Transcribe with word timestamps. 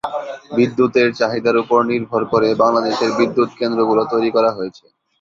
বিদ্যুতের 0.51 1.07
চাহিদার 1.19 1.55
উপর 1.63 1.79
নির্ভর 1.91 2.21
করে 2.33 2.49
বাংলাদেশের 2.61 3.11
বিদ্যুৎ 3.19 3.49
কেন্দ্রগুলো 3.59 4.01
তৈরি 4.11 4.29
করা 4.35 4.49
হয়েছে। 4.57 4.85